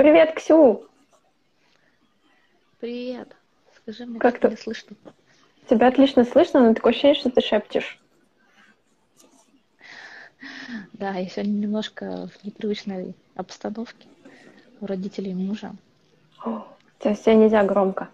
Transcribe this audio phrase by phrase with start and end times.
[0.00, 0.86] Привет, Ксю!
[2.78, 3.36] Привет.
[3.76, 4.56] Скажи мне, Как как ты?
[4.56, 4.96] слышно?
[5.68, 8.00] Тебя отлично слышно, но такое ощущение, что ты шепчешь.
[10.94, 14.08] Да, я сегодня немножко в непривычной обстановке
[14.80, 15.72] у родителей мужа.
[16.98, 18.08] Тебя все нельзя громко.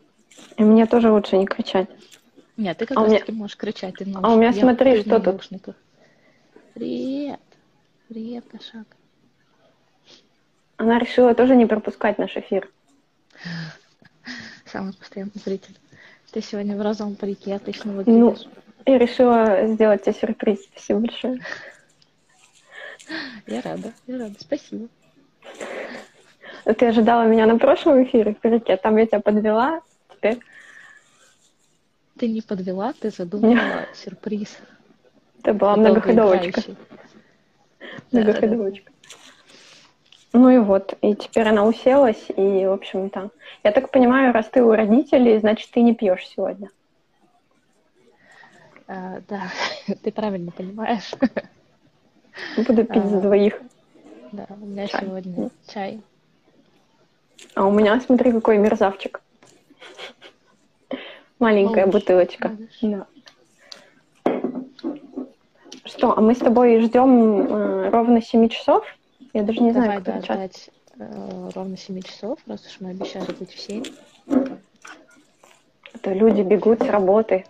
[0.56, 1.88] И мне тоже лучше не кричать.
[2.56, 3.94] Нет, ты как А раз меня- таки можешь кричать.
[3.94, 4.48] Ты в А у меня.
[4.50, 5.48] Я смотри, что тут.
[6.74, 7.38] Привет.
[8.08, 8.88] Привет, кошак.
[10.76, 12.68] Она решила тоже не пропускать наш эфир.
[14.66, 15.76] Самый постоянный зритель.
[16.32, 18.46] Ты сегодня в розовом парике отлично Ну, выглядишь.
[18.84, 20.64] и решила сделать тебе сюрприз.
[20.64, 21.40] Спасибо большое.
[23.46, 24.34] Я рада, я рада.
[24.38, 24.88] Спасибо.
[26.64, 29.80] Ты ожидала меня на прошлом эфире в парике, там я тебя подвела.
[30.12, 30.40] Теперь
[32.18, 34.58] Ты не подвела, ты задумала сюрприз.
[35.42, 36.62] это была многоходовочка.
[38.10, 38.92] Многоходовочка.
[40.36, 43.30] Ну и вот, и теперь она уселась, и, в общем-то,
[43.64, 46.68] я так понимаю, раз ты у родителей, значит, ты не пьешь сегодня.
[48.86, 49.44] А, да,
[50.02, 51.10] ты правильно понимаешь.
[52.54, 53.20] Буду пить за А.
[53.22, 53.58] двоих.
[54.32, 55.00] Да, у меня Чай.
[55.00, 56.02] сегодня чай.
[57.54, 59.22] А у меня, смотри, какой мерзавчик.
[61.38, 62.48] Маленькая Малыш, бутылочка.
[62.50, 62.78] малыш.
[62.82, 63.06] Да.
[65.86, 68.84] Что, а мы с тобой ждем э, ровно 7 часов?
[69.36, 70.70] Я даже не Давай, знаю, как начать.
[70.98, 73.84] э, ровно 7 часов, раз уж мы обещали быть в 7.
[75.92, 77.44] Это люди бегут с работы.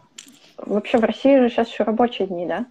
[0.58, 2.66] Вообще в России же сейчас еще рабочие дни, да?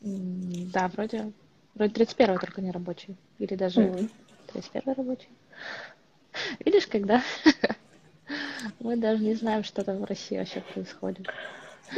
[0.00, 1.32] Да, вроде,
[1.74, 3.14] вроде 31 только не рабочий.
[3.38, 4.08] Или даже Мгм.
[4.54, 5.28] 31 рабочий.
[6.64, 7.22] Видишь, когда
[8.80, 11.26] мы даже не знаем, что там в России вообще происходит.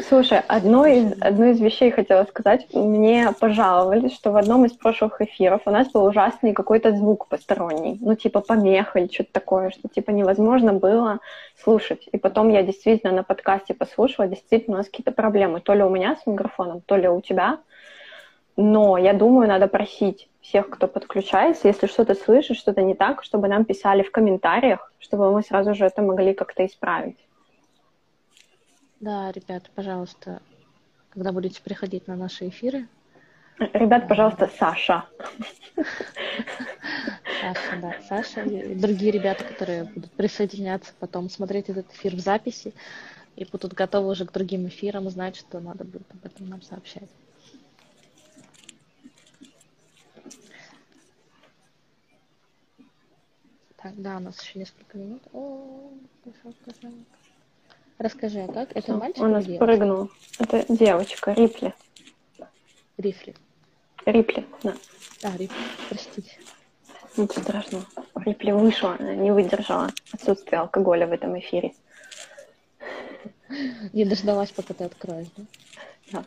[0.03, 2.67] Слушай, одно из, одну из вещей хотела сказать.
[2.75, 7.99] Мне пожаловались, что в одном из прошлых эфиров у нас был ужасный какой-то звук посторонний.
[8.01, 11.21] Ну, типа помеха или что-то такое, что типа невозможно было
[11.63, 12.09] слушать.
[12.11, 15.61] И потом я действительно на подкасте послушала, действительно у нас какие-то проблемы.
[15.61, 17.59] То ли у меня с микрофоном, то ли у тебя.
[18.57, 23.47] Но я думаю, надо просить всех, кто подключается, если что-то слышишь, что-то не так, чтобы
[23.47, 27.17] нам писали в комментариях, чтобы мы сразу же это могли как-то исправить.
[29.05, 30.41] Да, ребят, пожалуйста,
[31.11, 32.89] когда будете приходить на наши эфиры,
[33.59, 35.05] Ребят, пожалуйста, Саша.
[37.41, 42.73] Саша, да, Саша и другие ребята, которые будут присоединяться потом, смотреть этот эфир в записи
[43.37, 47.11] и будут готовы уже к другим эфирам, знать, что надо будет об этом нам сообщать.
[53.77, 55.23] Так, да, у нас еще несколько минут.
[55.35, 55.93] О,
[56.25, 56.91] кошак, кошак.
[57.99, 58.77] Расскажи, а как?
[58.77, 60.11] Это мальчик Он нас прыгнул.
[60.39, 61.73] Это девочка, Рипли.
[62.99, 63.35] Рифли.
[64.07, 64.75] Рипли, да.
[65.23, 65.57] А, Рифли,
[65.89, 66.39] простите.
[67.17, 67.87] Ничего страшного.
[68.17, 71.73] Рипли вышла, она не выдержала отсутствие алкоголя в этом эфире.
[73.93, 75.29] Не дождалась, пока ты откроешь,
[76.13, 76.25] да?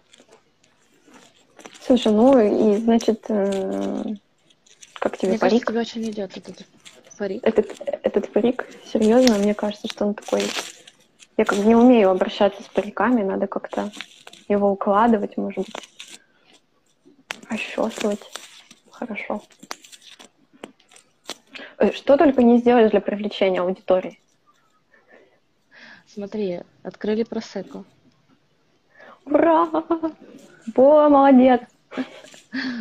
[1.82, 4.04] Слушай, ну и значит, э,
[4.94, 5.68] как тебе Мне кажется, парик?
[5.68, 6.66] тебе очень идет этот
[7.18, 7.42] парик.
[7.44, 10.44] Этот, этот парик, серьезно, мне кажется, что он такой...
[11.38, 13.92] Я как бы не умею обращаться с париками, надо как-то
[14.48, 15.90] его укладывать, может быть,
[17.50, 18.20] расчесывать.
[18.90, 19.44] Хорошо.
[21.78, 24.20] Э, Что только не сделаешь для привлечения аудитории.
[26.08, 27.86] Смотри, открыли просеку.
[29.26, 29.68] Ура!
[30.74, 31.62] Бола, молодец!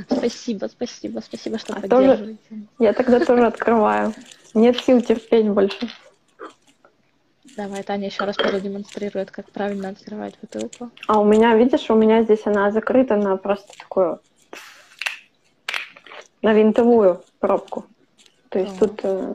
[0.09, 2.69] Спасибо, спасибо, спасибо, что А тоже- поддерживаете.
[2.79, 4.15] Я тогда тоже открываю.
[4.55, 5.91] Нет сил терпеть больше.
[7.57, 10.91] Давай, Таня еще раз продемонстрирует, как правильно открывать бутылку.
[11.07, 14.21] А у меня, видишь, у меня здесь она закрыта на просто такую
[16.43, 17.87] на винтовую пробку.
[18.51, 18.89] То есть Ага.
[18.89, 19.35] тут э,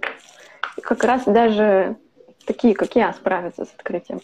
[0.84, 1.98] как раз даже
[2.46, 4.22] такие, как я, справятся с открытием.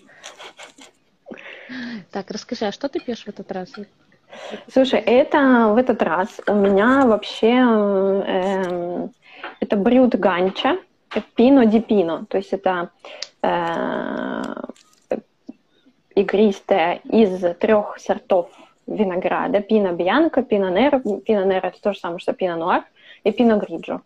[2.11, 3.73] Так, расскажи, а что ты пьешь в этот раз?
[4.71, 9.11] Слушай, это в этот раз у меня вообще эм,
[9.59, 10.77] это брют ганча,
[11.35, 12.91] пино ди пино, то есть это
[13.41, 14.43] э,
[16.15, 18.49] игристая из трех сортов
[18.87, 22.85] винограда, пино бьянко, пино неро, пино неро это то же самое, что пино нуар,
[23.23, 24.01] и пино гриджо.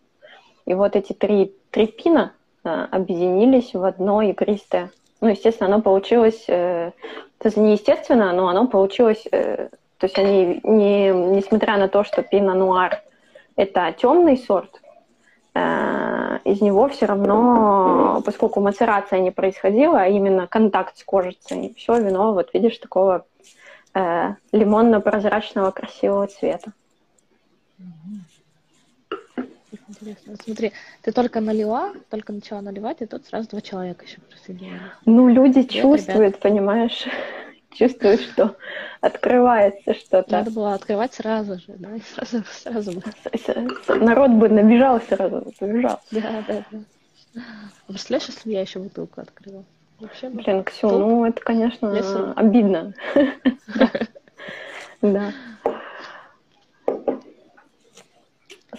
[0.66, 2.34] И вот эти три, три пина
[2.64, 4.92] э, объединились в одно игристое.
[5.22, 6.92] Ну, естественно, оно получилось, э,
[7.40, 7.78] это не
[8.34, 9.70] но оно получилось э,
[10.02, 13.04] то есть они, не, несмотря на то, что пино нуар
[13.56, 14.81] это темный сорт,
[15.54, 22.34] из него все равно, поскольку мацерация не происходила, а именно контакт с кожицей, все вино,
[22.34, 23.26] вот видишь, такого
[23.94, 26.72] э, лимонно-прозрачного красивого цвета.
[29.90, 30.36] интересно.
[30.44, 30.72] Смотри,
[31.02, 34.82] ты только налила, только начала наливать, и тут сразу два человека еще присоединились.
[35.06, 36.40] Ну, люди Привет, чувствуют, ребят.
[36.40, 37.06] понимаешь?
[37.74, 38.56] Чувствуют, что
[39.00, 40.32] открывается что-то.
[40.32, 41.90] Надо было открывать сразу же, да?
[42.14, 43.02] Сразу, сразу.
[43.88, 46.00] Народ бы набежал сразу, побежал.
[46.12, 47.42] Да, да, да.
[47.88, 49.64] Представляешь, если бы я еще бутылку открыла?
[50.00, 52.34] Вообще, Блин, Ксю, ну это, конечно, Лесу.
[52.36, 52.94] обидно.
[55.02, 55.32] Да.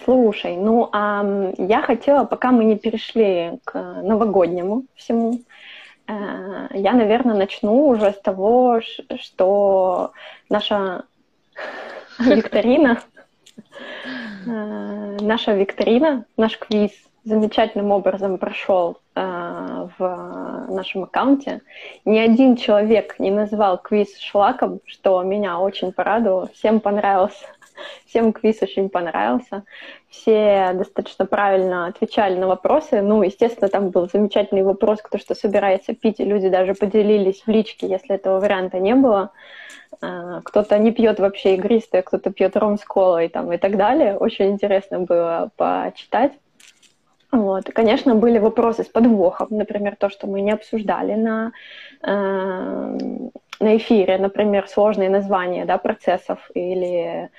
[0.04, 5.40] Слушай, ну а я хотела, пока мы не перешли к новогоднему всему,
[6.74, 8.80] я, наверное, начну уже с того,
[9.20, 10.12] что
[10.48, 11.04] наша
[12.18, 13.00] викторина,
[14.46, 16.92] э, наша викторина, наш квиз
[17.24, 21.60] замечательным образом прошел э, в нашем аккаунте.
[22.04, 26.48] Ни один человек не назвал квиз шлаком, что меня очень порадовало.
[26.54, 27.46] Всем понравился.
[28.06, 29.64] Всем квиз очень понравился.
[30.08, 33.02] Все достаточно правильно отвечали на вопросы.
[33.02, 37.86] Ну, естественно, там был замечательный вопрос, кто что собирается пить, люди даже поделились в личке,
[37.88, 39.30] если этого варианта не было.
[40.00, 44.16] Э, кто-то не пьет вообще игристое, кто-то пьет ром с колой там, и так далее.
[44.16, 46.32] Очень интересно было почитать.
[47.32, 47.64] Вот.
[47.72, 51.52] Конечно, были вопросы с подвохом, например, то, что мы не обсуждали на,
[52.02, 52.98] э,
[53.60, 57.30] на эфире, например, сложные названия да, процессов или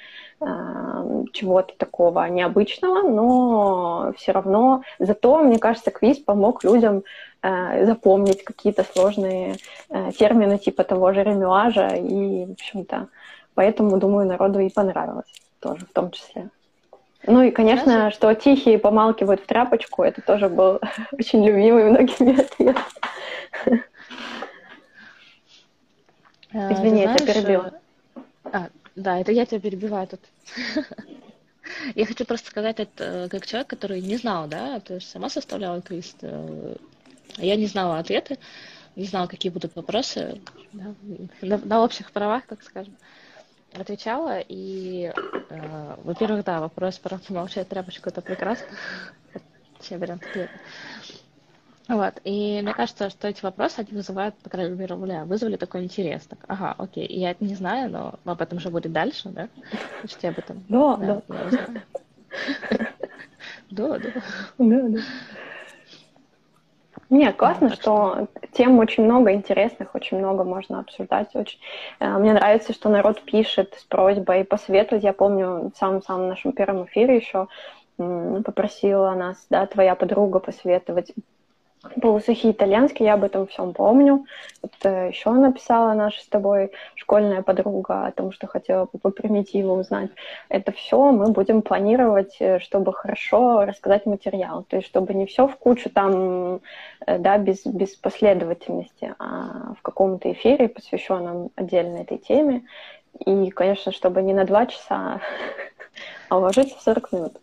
[1.32, 7.04] чего-то такого необычного, но все равно, зато, мне кажется, квиз помог людям
[7.42, 9.56] э, запомнить какие-то сложные
[9.90, 13.08] э, термины типа того же ремюажа, и, в общем-то,
[13.56, 16.50] поэтому, думаю, народу и понравилось тоже в том числе.
[17.26, 18.14] Ну и, конечно, Знаешь?
[18.14, 20.80] что тихие помалкивают в тряпочку, это тоже был
[21.12, 22.78] очень любимый многими ответ.
[26.56, 27.72] А, Извини, я тебя перебила.
[28.46, 30.20] Э, а, да, это я тебя перебиваю тут.
[31.96, 35.82] Я хочу просто сказать это как человек, который не знал, да, то есть сама составляла
[35.82, 36.14] квиз.
[36.22, 36.76] Э,
[37.38, 38.38] я не знала ответы,
[38.98, 40.42] не знала, какие будут вопросы
[40.74, 40.94] да,
[41.42, 42.96] на, на общих правах, так скажем
[43.74, 45.12] отвечала, и,
[45.50, 48.68] э, во-первых, да, вопрос про помолчать тряпочку, это прекрасно.
[49.80, 50.50] Все варианты.
[51.90, 55.58] Вот, и мне кажется, что эти вопросы, они вызывают, по крайней мере, у меня вызвали
[55.58, 56.26] такой интерес.
[56.26, 59.50] Так, ага, окей, я это не знаю, но об этом же будет дальше, да?
[60.22, 60.64] Я об этом...
[60.70, 61.22] Да, да.
[63.70, 64.10] Да, да.
[64.58, 65.02] Да, да.
[67.10, 71.36] Не, классно, да, что тем очень много интересных, очень много можно обсуждать.
[71.36, 71.60] Очень...
[72.00, 75.04] Э, мне нравится, что народ пишет с просьбой посоветовать.
[75.04, 77.48] Я помню в самом-самом нашем первом эфире еще
[77.98, 81.14] попросила нас, да, твоя подруга посоветовать
[82.02, 84.26] полусухий итальянский, я об этом всем помню.
[84.62, 89.10] Вот э, еще написала наша с тобой школьная подруга о том, что хотела бы по
[89.10, 90.10] примитиву узнать.
[90.50, 94.64] Это все мы будем планировать, э, чтобы хорошо рассказать материал.
[94.64, 96.62] То есть, чтобы не все в кучу там,
[97.06, 102.64] э, да, без, без последовательности, а в каком-то эфире, посвященном отдельно этой теме.
[103.26, 105.20] И, конечно, чтобы не на два часа,
[106.30, 107.43] а уложиться в 40 минут.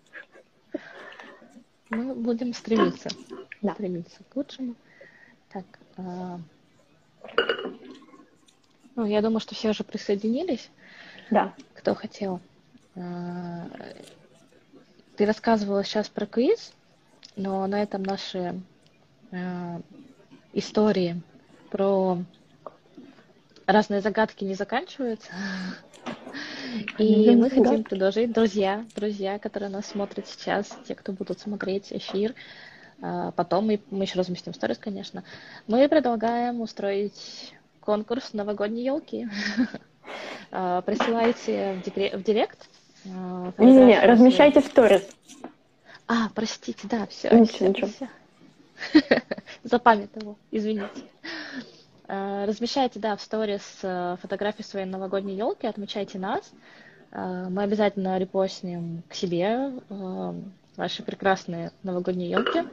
[1.90, 3.10] Мы будем стремиться.
[3.62, 3.74] Да.
[3.74, 4.74] Стремиться к лучшему.
[5.52, 5.64] Так.
[5.96, 6.40] А...
[8.94, 10.70] Ну, я думаю, что все уже присоединились.
[11.30, 11.54] Да.
[11.74, 12.40] Кто хотел.
[12.94, 13.66] А...
[15.16, 16.72] Ты рассказывала сейчас про квиз,
[17.36, 18.60] но на этом наши
[19.32, 19.80] а...
[20.52, 21.20] истории
[21.70, 22.18] про
[23.66, 25.32] разные загадки не заканчиваются.
[26.98, 32.34] И мы хотим предложить, друзья, друзья, которые нас смотрят сейчас, те, кто будут смотреть эфир,
[33.02, 35.24] а, потом мы, мы еще разместим сторис, конечно,
[35.66, 39.28] мы предлагаем устроить конкурс новогодней елки.
[40.52, 42.68] А, присылайте в директ.
[43.06, 45.08] А, Не-не-не, размещайте в сторис.
[46.08, 47.30] А, простите, да, все.
[47.30, 47.88] Ничего, ничего.
[49.62, 51.02] Запамятовал, извините.
[52.12, 56.52] Э, размещайте, да, в сторис э, фотографии своей новогодней елки, отмечайте нас.
[57.12, 59.70] Э, мы обязательно репостнем к себе
[60.76, 62.64] ваши прекрасные новогодние елки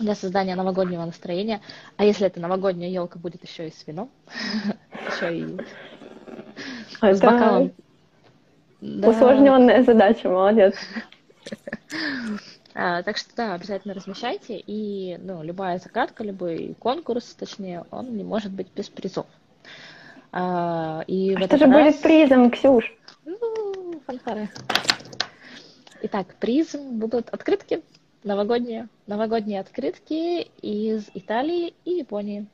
[0.00, 1.60] для создания новогоднего настроения.
[1.96, 4.10] А если эта новогодняя елка будет еще и с вином,
[5.08, 5.56] еще и
[7.00, 7.72] с бокалом.
[8.80, 10.74] Усложненная задача, молодец.
[12.74, 14.58] А, так что да, обязательно размещайте.
[14.58, 19.26] И ну, любая загадка, любой конкурс, точнее, он не может быть без призов.
[20.32, 21.72] А, и а что же раз...
[21.72, 22.92] будет призом, Ксюш?
[23.24, 24.48] Ну, фанфары.
[26.02, 27.82] Итак, призом будут открытки
[28.24, 28.88] новогодние.
[29.06, 32.46] Новогодние открытки из Италии и Японии.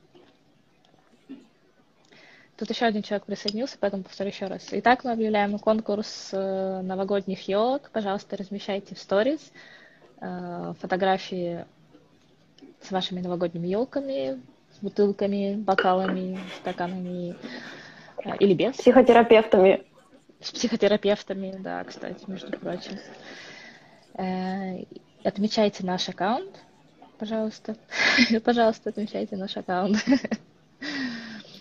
[2.58, 4.68] Тут еще один человек присоединился, поэтому повторю еще раз.
[4.70, 7.88] Итак, мы объявляем конкурс э, новогодних елок.
[7.90, 9.40] Пожалуйста, размещайте в сторис
[10.20, 11.64] фотографии
[12.82, 14.40] с вашими новогодними елками,
[14.72, 17.36] с бутылками, бокалами, стаканами
[18.24, 18.76] э, или без.
[18.76, 19.84] Психотерапевтами.
[20.40, 22.98] С психотерапевтами, да, кстати, между прочим.
[24.14, 24.84] Э,
[25.24, 26.56] отмечайте наш аккаунт,
[27.18, 27.76] пожалуйста.
[28.44, 29.98] пожалуйста, отмечайте наш аккаунт.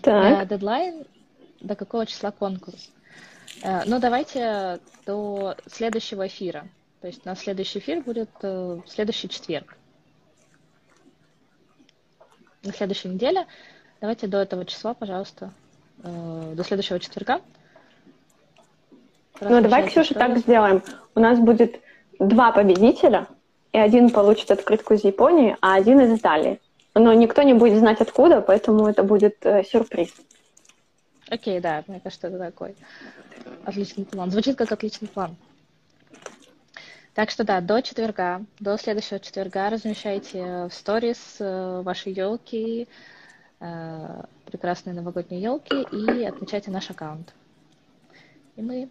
[0.01, 0.47] Так.
[0.47, 1.05] Дедлайн
[1.59, 2.91] до какого числа конкурс?
[3.63, 6.67] Э, ну, давайте до следующего эфира.
[7.01, 9.77] То есть на следующий эфир будет э, следующий четверг.
[12.63, 13.47] На следующей неделе.
[14.01, 15.53] Давайте до этого числа, пожалуйста,
[16.03, 17.41] э, до следующего четверга.
[19.39, 20.83] Ну, давай, Ксюша, так сделаем.
[21.15, 21.79] У нас будет
[22.19, 23.27] два победителя,
[23.71, 26.59] и один получит открытку из Японии, а один из Италии.
[26.95, 30.13] Но никто не будет знать откуда, поэтому это будет э, сюрприз.
[31.29, 32.75] Окей, да, мне кажется, это такой
[33.63, 34.31] отличный план.
[34.31, 35.37] Звучит как отличный план.
[37.19, 42.87] Так что да, до четверга, до следующего четверга размещайте в сторис э, ваши елки,
[43.59, 47.33] э, прекрасные новогодние елки и отмечайте наш аккаунт.
[48.55, 48.87] И мы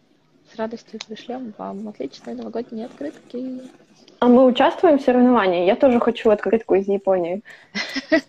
[0.52, 3.62] с радостью пришлем вам отличные новогодние открытки.
[4.18, 5.64] А мы участвуем в соревновании?
[5.64, 7.42] Я тоже хочу открытку из Японии.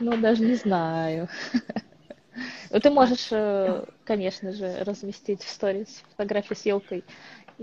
[0.00, 1.28] Ну, даже не знаю.
[2.70, 7.04] Ну, ты можешь, э, конечно же, разместить в сторис фотографии с елкой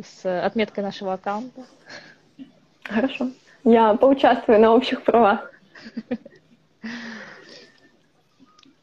[0.02, 1.66] с отметкой нашего аккаунта.
[2.84, 3.32] Хорошо.
[3.64, 5.52] Я поучаствую на общих правах.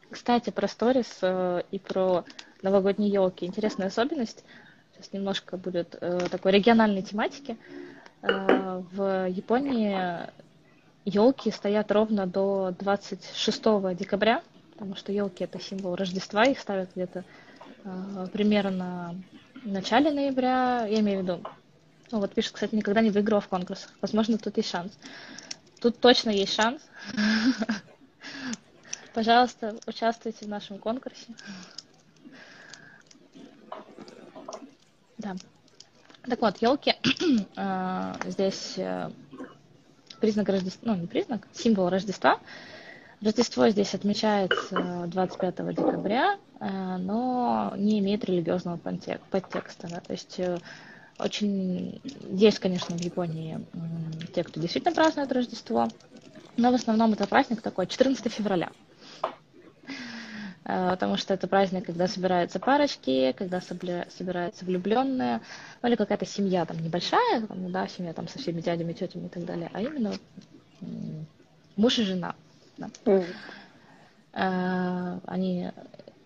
[0.09, 2.23] Кстати, про сторис э, и про
[2.61, 3.45] новогодние елки.
[3.45, 4.43] Интересная особенность.
[4.93, 7.57] Сейчас немножко будет э, такой региональной тематики.
[8.21, 9.97] Э, в Японии
[11.05, 13.63] елки стоят ровно до 26
[13.95, 14.41] декабря,
[14.73, 17.23] потому что елки это символ Рождества, их ставят где-то
[18.33, 19.15] примерно
[19.63, 21.43] в начале ноября, я имею в виду.
[22.11, 23.91] Ну вот пишет, кстати, никогда не выигрывал в конкурсах.
[24.01, 24.91] Возможно, тут есть шанс.
[25.79, 26.81] Тут точно есть шанс.
[29.13, 31.27] Пожалуйста, участвуйте в нашем конкурсе.
[35.17, 35.35] Да.
[36.23, 36.95] Так вот, елки
[37.55, 39.09] а, здесь э,
[40.19, 42.39] признак Рождества, ну не признак, символ Рождества.
[43.21, 49.89] Рождество здесь отмечается 25 декабря, э, но не имеет религиозного подтекста.
[49.89, 49.99] Да?
[49.99, 50.57] То есть э,
[51.19, 53.59] очень есть, конечно, в Японии
[54.33, 55.89] те, кто действительно празднует Рождество,
[56.55, 58.71] но в основном это праздник такой 14 февраля.
[60.63, 65.41] Э, потому что это праздник, когда собираются парочки, когда собираются влюбленные,
[65.81, 69.43] ну или какая-то семья там небольшая, да, семья там со всеми дядями, тетями и так
[69.43, 70.13] далее, а именно
[71.75, 72.33] муж и жена.
[72.79, 72.89] Да.
[74.33, 75.21] Mm.
[75.25, 75.71] Они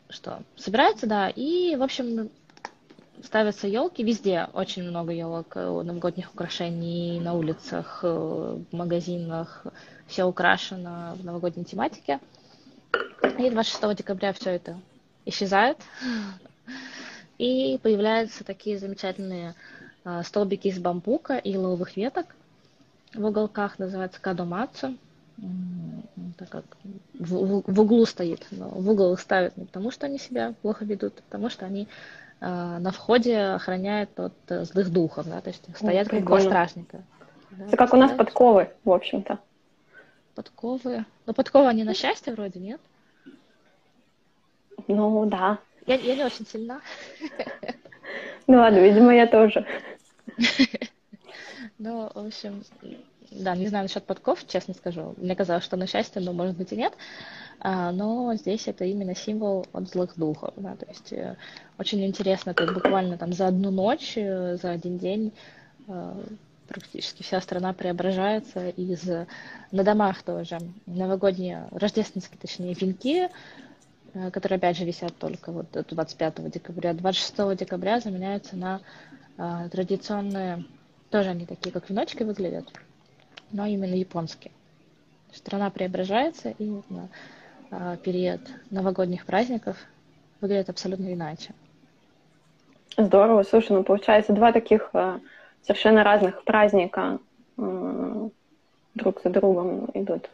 [0.09, 2.29] что, собираются, да, и, в общем,
[3.23, 9.65] ставятся елки везде, очень много елок, э, новогодних украшений на улицах, в магазинах,
[10.07, 12.19] все украшено в новогодней тематике.
[13.39, 14.77] И 26 декабря все это
[15.25, 15.77] исчезает.
[17.39, 19.55] И появляются такие замечательные
[20.23, 22.27] столбики из бамбука и ловых веток
[23.13, 24.97] в уголках, называется кадомацу.
[26.37, 26.65] Так как
[27.13, 30.85] в, в углу стоит, но в угол их ставят не потому, что они себя плохо
[30.85, 31.87] ведут, а потому что они
[32.39, 37.03] э, на входе охраняют от э, злых духов, да, то есть стоят как два стражника.
[37.51, 39.39] Да, Это как у нас подковы, в общем-то.
[40.35, 41.05] Подковы.
[41.25, 42.81] Но подковы они на счастье вроде, нет?
[44.87, 45.59] Ну, да.
[45.85, 46.81] Я, я не очень сильна.
[48.47, 49.65] Ну ладно, видимо, я тоже.
[51.79, 52.63] Ну, в общем,
[53.39, 55.13] да, не знаю насчет подков, честно скажу.
[55.17, 56.93] Мне казалось, что на счастье, но может быть и нет.
[57.59, 60.53] А, но здесь это именно символ от злых духов.
[60.57, 61.37] Да, то есть э,
[61.77, 65.31] очень интересно, есть буквально там за одну ночь, э, за один день
[65.87, 66.23] э,
[66.67, 69.03] практически вся страна преображается из
[69.71, 73.29] на домах тоже новогодние, рождественские, точнее, венки,
[74.31, 76.93] которые, опять же, висят только вот 25 декабря.
[76.93, 78.81] 26 декабря заменяются на
[79.69, 80.65] традиционные,
[81.09, 82.71] тоже они такие, как веночки выглядят,
[83.53, 84.51] но именно японские.
[85.31, 87.07] Страна преображается, и на
[87.71, 89.77] э, период новогодних праздников
[90.41, 91.53] выглядит абсолютно иначе.
[92.97, 94.91] Здорово, слушай, ну получается два таких
[95.63, 97.19] совершенно разных праздника
[97.57, 100.29] друг за другом идут.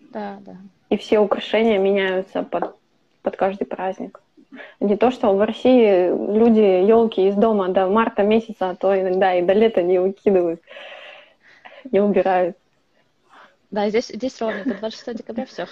[0.00, 0.56] Да, да.
[0.88, 2.74] И все украшения меняются под,
[3.22, 4.20] под каждый праздник.
[4.80, 9.34] Не то, что в России люди елки из дома до марта месяца, а то иногда
[9.34, 10.62] и до лета не выкидывают,
[11.92, 12.56] не убирают.
[13.70, 15.66] Да, здесь, здесь ровно, до 26 декабря все.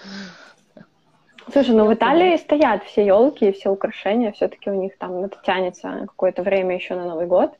[1.53, 5.39] Слушай, ну в Италии стоят все елки и все украшения, все-таки у них там это
[5.45, 7.53] тянется какое-то время еще на Новый год.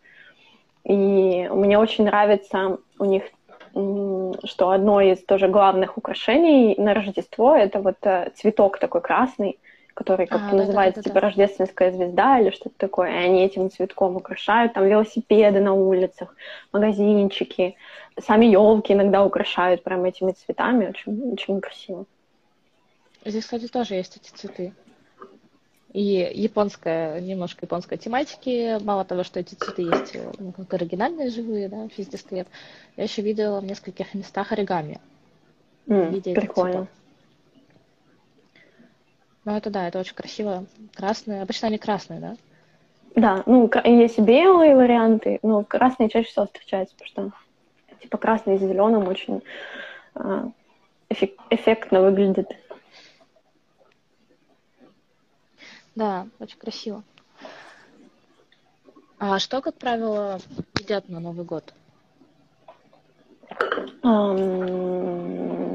[0.85, 3.25] И мне очень нравится у них,
[3.73, 9.59] что одно из тоже главных украшений на Рождество это вот э, цветок такой красный,
[9.97, 11.21] который как-то а, называется да, да, да, типа да.
[11.21, 13.11] рождественская звезда или что-то такое.
[13.11, 14.75] И они этим цветком украшают.
[14.75, 16.37] Там велосипеды на улицах,
[16.71, 17.77] магазинчики,
[18.21, 20.89] сами елки иногда украшают прям этими цветами.
[20.89, 22.05] Очень, очень красиво.
[23.25, 24.75] Здесь, кстати, тоже есть эти цветы.
[25.95, 28.79] И японская, немножко японской тематики.
[28.85, 32.49] Мало того, что эти цветы есть э, ну, как оригинальные живые, да, везде стоят.
[32.99, 35.01] Я еще видела в нескольких местах оригами.
[35.87, 36.87] Mm, прикольно.
[39.47, 40.67] Ну, это да, это очень красиво.
[40.95, 41.41] Красные.
[41.41, 42.37] Обычно они красные, да?
[43.15, 48.61] Да, ну, есть белые варианты, но красные чаще всего встречаются, потому что типа красный с
[48.61, 49.41] зеленым очень
[50.17, 50.49] э,
[51.09, 52.49] эффектно выглядит.
[55.95, 57.05] Да, очень красиво.
[59.19, 60.41] А что, как правило,
[60.79, 61.73] едят на Новый год?
[64.03, 65.66] Um,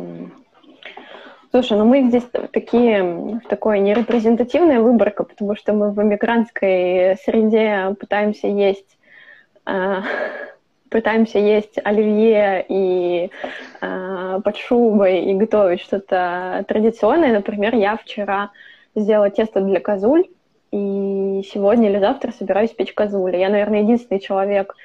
[1.52, 8.48] слушай, ну мы здесь такие, такое нерепрезентативная выборка, потому что мы в эмигрантской среде пытаемся
[8.48, 8.98] есть
[9.66, 10.04] uh,
[10.92, 13.32] пытаемся есть оливье и
[13.82, 17.32] э, под шубой и готовить что-то традиционное.
[17.32, 18.52] Например, я вчера
[18.94, 20.26] сделала тесто для козуль,
[20.72, 23.38] и сегодня или завтра собираюсь печь козули.
[23.38, 24.76] Я, наверное, единственный человек,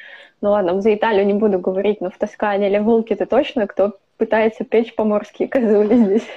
[0.41, 3.95] ну ладно, за Италию не буду говорить, но в Тоскане или в Волке-то точно, кто
[4.17, 6.29] пытается печь поморские козули здесь.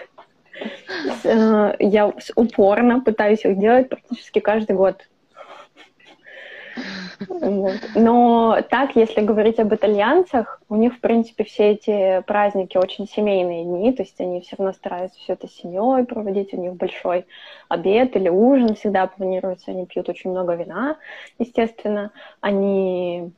[1.24, 5.08] Э, я упорно пытаюсь их делать практически каждый год.
[7.28, 7.76] Вот.
[7.96, 13.66] Но так, если говорить об итальянцах, у них, в принципе, все эти праздники очень семейные
[13.66, 17.26] дни, то есть они все равно стараются все это с семьей проводить, у них большой
[17.68, 20.98] обед или ужин всегда планируется, они пьют очень много вина,
[21.38, 23.32] естественно, они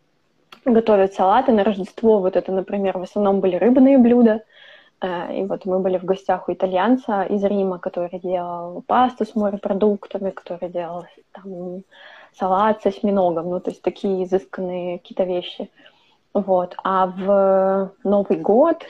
[0.64, 4.44] готовят салаты на Рождество, вот это, например, в основном были рыбные блюда,
[5.04, 10.30] и вот мы были в гостях у итальянца из Рима, который делал пасту с морепродуктами,
[10.30, 11.84] который делал там
[12.38, 15.70] салат с осьминогом, ну, то есть такие изысканные какие-то вещи.
[16.34, 16.76] Вот.
[16.84, 18.86] А в Новый год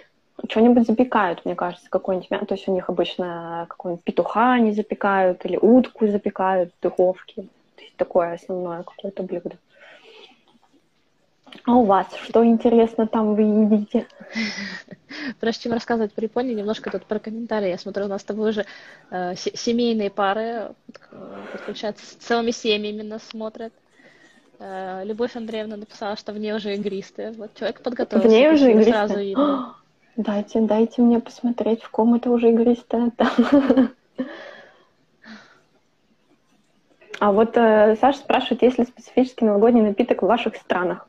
[0.50, 2.46] что-нибудь запекают, мне кажется, какой-нибудь мясо.
[2.46, 7.44] То есть у них обычно какой-нибудь петуха они запекают или утку запекают в духовке.
[7.76, 9.58] То есть такое основное какое-то блюдо.
[11.66, 14.08] А у вас что интересно там вы едите?
[15.42, 17.70] Прежде чем рассказывать про Японию, немножко тут про комментарии.
[17.70, 18.68] Я смотрю, у нас с тобой уже
[19.10, 20.76] э, семейные пары
[21.52, 23.74] подключаются, с целыми семьями именно смотрят.
[24.60, 27.32] Э, Любовь Андреевна написала, что в ней уже игристые.
[27.32, 28.30] Вот человек подготовился.
[28.30, 28.94] В ней уже игристые?
[28.94, 29.76] Сразу видно.
[30.16, 33.12] Дайте, дайте мне посмотреть, в ком это уже игристое.
[37.20, 41.08] А вот э, Саша спрашивает, есть ли специфический новогодний напиток в ваших странах?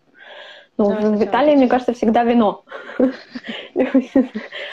[0.78, 2.64] Ну, да, в Италии, мне кажется, всегда вино.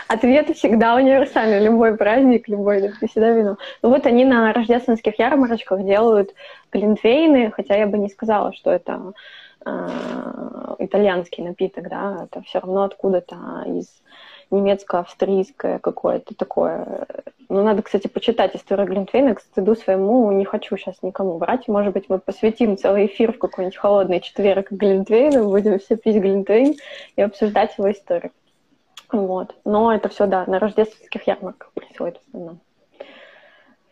[0.07, 1.59] Ответ всегда универсальный.
[1.59, 3.57] Любой праздник, любой, всегда вино.
[3.81, 6.33] Ну вот они на рождественских ярмарочках делают
[6.71, 9.13] глинтвейны, хотя я бы не сказала, что это
[9.65, 13.87] э, итальянский напиток, да, это все равно откуда-то из
[14.51, 17.05] немецко-австрийское какое-то такое.
[17.49, 19.35] Ну, надо, кстати, почитать историю Глинтвейна.
[19.35, 21.67] К стыду своему не хочу сейчас никому брать.
[21.67, 26.75] Может быть, мы посвятим целый эфир в какой-нибудь холодный четверг Глинтвейну, будем все пить Глинтвейн
[27.15, 28.31] и обсуждать его историю.
[29.11, 29.55] Вот.
[29.65, 32.59] Но это все, да, на рождественских ярмарках происходит в основном.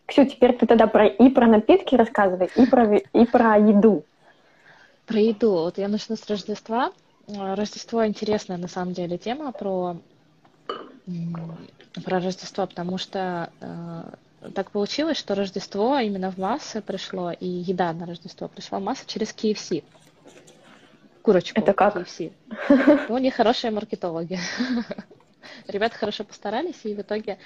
[0.06, 4.06] Ксю, теперь ты тогда про, и про напитки рассказывай, и про, и про еду.
[5.06, 5.52] Про еду.
[5.52, 6.92] Вот я начну с Рождества.
[7.28, 9.98] Рождество интересная на самом деле тема про
[12.04, 17.94] про Рождество, потому что э, так получилось, что Рождество именно в массы пришло, и еда
[17.94, 19.84] на Рождество пришла в массы через KFC.
[21.22, 21.96] Курочку Это как?
[21.96, 22.32] KFC.
[23.10, 24.40] Ну, у них хорошие маркетологи.
[25.68, 27.38] Ребята хорошо постарались, и в итоге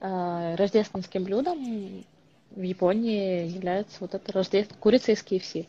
[0.00, 2.04] э, рождественским блюдом
[2.50, 4.76] в Японии является вот эта рождеств...
[4.78, 5.66] курица из KFC.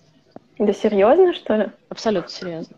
[0.59, 1.71] Да серьезно, что ли?
[1.89, 2.75] Абсолютно серьезно.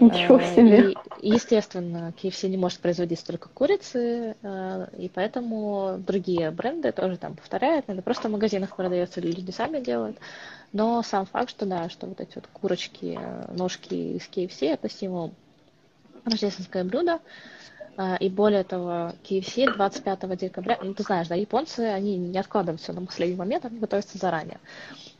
[0.00, 0.94] Ничего э, себе.
[1.20, 7.36] И, естественно, KFC не может производить столько курицы, э, и поэтому другие бренды тоже там
[7.36, 7.84] повторяют.
[7.88, 10.16] Это просто в магазинах продается, или люди сами делают.
[10.72, 14.90] Но сам факт, что да, что вот эти вот курочки, э, ножки из KFC это
[14.90, 15.32] символ
[16.24, 17.20] рождественское блюдо.
[18.18, 22.92] И более того, KFC 25 декабря, ну ты знаешь, да, японцы, они не откладывают все
[22.92, 24.58] на последний момент, они готовятся заранее.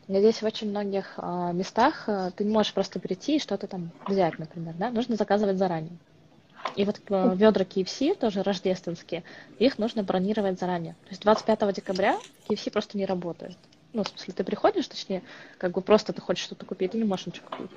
[0.06, 3.92] Здесь в очень многих э, местах э, ты не можешь просто прийти и что-то там
[4.06, 5.98] взять, например, да, нужно заказывать заранее.
[6.74, 9.24] И вот э, ведра KFC, тоже рождественские,
[9.58, 10.94] их нужно бронировать заранее.
[11.04, 13.56] То есть 25 декабря KFC просто не работает.
[13.94, 15.22] Ну, в смысле, ты приходишь, точнее,
[15.56, 17.70] как бы просто ты хочешь что-то купить, ты не можешь ничего купить.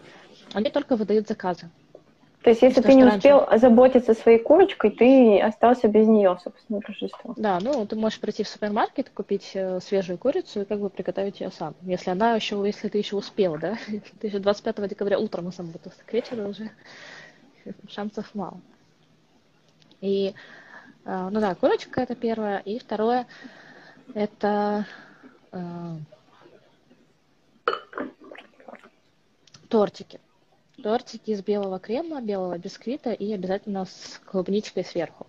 [0.53, 1.69] Они только выдают заказы.
[2.47, 3.57] То есть, если ты не успел раньше...
[3.59, 7.33] заботиться своей курочкой, ты остался без нее, собственно, Рождество.
[7.35, 11.41] Да, ну ты можешь прийти в супермаркет, купить э, свежую курицу и как бы приготовить
[11.41, 11.75] ее сам.
[11.81, 13.77] Если она еще, если ты еще успел, да?
[14.21, 16.71] Ты еще 25 декабря утром сам будет, к вечеру уже
[17.89, 18.61] шансов мало.
[19.99, 20.33] И,
[21.03, 22.59] э, ну да, курочка это первое.
[22.59, 23.27] И второе,
[24.13, 24.85] это
[25.51, 25.95] э,
[29.67, 30.21] тортики
[30.81, 35.25] тортики из белого крема, белого бисквита и обязательно с клубничкой сверху.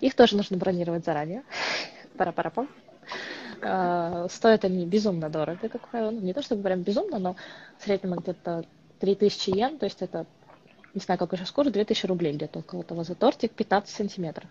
[0.00, 1.42] Их тоже нужно бронировать заранее.
[2.16, 2.68] Пара-пара-пам.
[3.60, 6.10] Uh, стоят они безумно дорого, как правило.
[6.10, 7.36] Ну, не то чтобы прям безумно, но
[7.78, 8.64] в среднем где-то
[9.00, 10.24] 3000 йен, то есть это,
[10.94, 14.48] не знаю, как сейчас курс, 2000 рублей где-то около того за тортик, 15 сантиметров.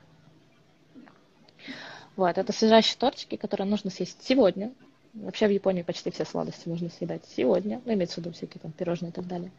[2.16, 4.74] Вот, это свежайшие тортики, которые нужно съесть сегодня.
[5.14, 8.72] Вообще в Японии почти все сладости можно съедать сегодня, ну, имеется в виду всякие там
[8.72, 9.52] пирожные и так далее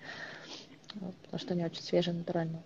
[0.92, 2.62] потому что они очень свежие, натуральные.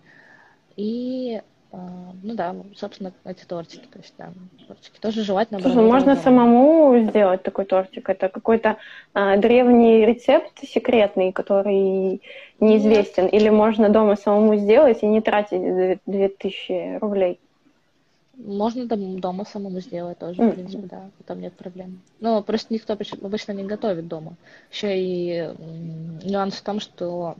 [0.75, 1.41] И
[1.75, 4.31] а, ну да, собственно, эти тортики, то есть да,
[4.67, 5.59] тортики тоже желательно.
[5.59, 6.21] Слушай, можно дома.
[6.21, 8.09] самому сделать такой тортик.
[8.09, 8.77] Это какой-то
[9.13, 12.21] а, древний рецепт секретный, который
[12.61, 13.25] неизвестен.
[13.25, 13.33] Нет.
[13.33, 17.39] Или можно дома самому сделать и не тратить 2000 рублей.
[18.37, 20.51] Можно дома самому сделать тоже, mm-hmm.
[20.51, 22.01] в принципе, да, там нет проблем.
[22.19, 24.35] Но просто никто обычно не готовит дома.
[24.71, 25.53] Еще и
[26.23, 27.35] нюанс в том, что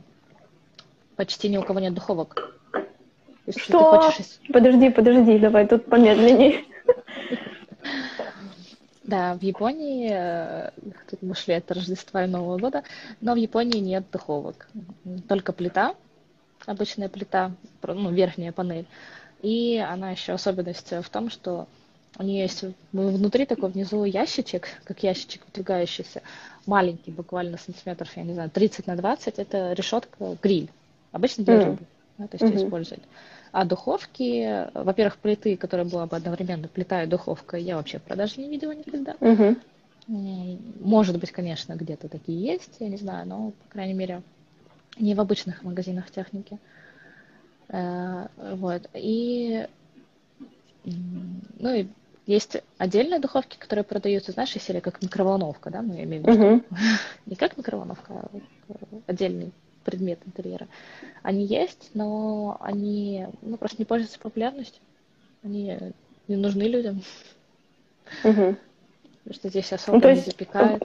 [1.16, 2.54] почти ни у кого нет духовок.
[3.46, 4.00] Если Что?
[4.00, 4.38] Хочешь...
[4.52, 6.64] Подожди, подожди, давай тут помедленнее.
[9.04, 10.70] Да, в Японии, э,
[11.08, 12.82] тут мы шли от Рождества и Нового года,
[13.20, 14.68] но в Японии нет духовок.
[15.28, 15.94] Только плита,
[16.66, 17.52] обычная плита,
[17.82, 18.86] ну, верхняя панель.
[19.42, 21.68] И она еще особенность в том, что
[22.18, 26.22] у нее есть внутри такой внизу ящичек, как ящичек выдвигающийся,
[26.64, 30.68] маленький, буквально сантиметров, я не знаю, 30 на 20, это решетка гриль.
[31.16, 31.78] Обычно для рыбы,
[32.18, 32.66] да, то есть mm-hmm.
[32.66, 33.02] использовать.
[33.50, 38.42] А духовки, во-первых, плиты, которая была бы одновременно плита и духовка, я вообще в продаже
[38.42, 39.12] не видела никогда.
[39.12, 40.82] Mm-hmm.
[40.82, 44.20] Может быть, конечно, где-то такие есть, я не знаю, но, по крайней мере,
[44.98, 46.58] не в обычных магазинах техники.
[47.70, 48.82] Э, вот.
[48.92, 49.66] И,
[50.84, 51.86] ну и
[52.26, 56.26] есть отдельные духовки, которые продаются, знаешь, из серии как микроволновка, да, ну я имею в
[56.26, 56.64] виду, uh-huh.
[57.26, 58.30] не как микроволновка, а
[59.06, 59.52] отдельный
[59.86, 60.66] предмет интерьера.
[61.22, 64.82] Они есть, но они ну, просто не пользуются популярностью.
[65.42, 65.78] Они
[66.28, 67.02] не нужны людям.
[68.24, 68.56] Угу.
[69.24, 70.82] Потому что здесь особо ну, не запекают.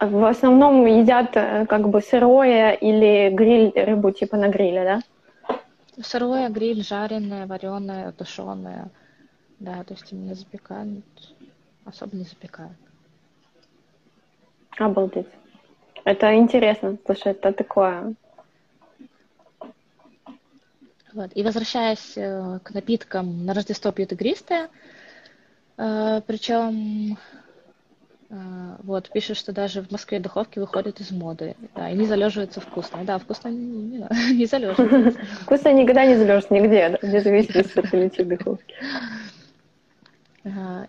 [0.00, 5.56] В основном едят э, как бы сырое или гриль рыбу типа на гриле, да?
[6.02, 8.90] Сырое, гриль, жареное, вареное, тушеное.
[9.58, 11.04] Да, то есть именно запекают.
[11.84, 12.76] Особо не запекают.
[14.78, 15.28] Обалдеть.
[16.04, 18.14] Это интересно, слушай, это такое
[21.16, 21.30] вот.
[21.34, 24.68] И возвращаясь э, к напиткам, на Рождество пьют игристое.
[25.78, 27.16] Э, причем
[28.28, 28.34] э,
[28.82, 31.56] вот, пишет, что даже в Москве духовки выходят из моды.
[31.74, 33.02] Да, и не залеживаются вкусно.
[33.04, 35.18] Да, вкусно не, не, не залеживается.
[35.40, 38.74] Вкусно никогда не залежится нигде, вне зависимости от величины духовки.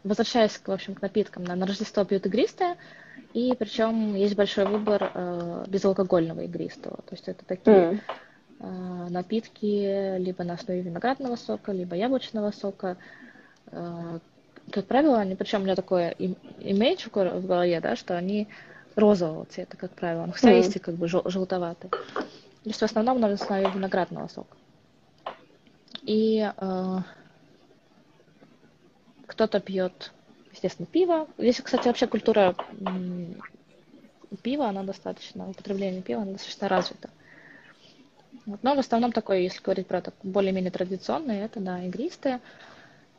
[0.03, 2.75] Возвращаясь, в общем, к напиткам, на, Рождество пьют игристое,
[3.33, 6.97] и причем есть большой выбор безалкогольного игристого.
[6.97, 8.01] То есть это такие
[8.59, 12.97] напитки либо на основе виноградного сока, либо яблочного сока.
[13.67, 14.19] Э,
[14.71, 16.15] как правило, они, причем у меня такое
[16.59, 18.47] имейдж в голове, да, что они
[18.95, 20.25] розового цвета, как правило.
[20.25, 20.57] Ну, хотя mm.
[20.57, 21.91] есть и как бы жел- желтоватые.
[21.91, 24.57] То есть в основном на основе виноградного сока.
[26.01, 26.97] И э,
[29.27, 30.11] кто-то пьет,
[30.51, 31.27] естественно, пиво.
[31.37, 32.55] Здесь, кстати, вообще культура
[34.41, 37.09] пива, она достаточно, употребление пива, она достаточно развита.
[38.47, 38.63] Вот.
[38.63, 42.39] Но в основном такое, если говорить про более-менее традиционное, это, да, игристое.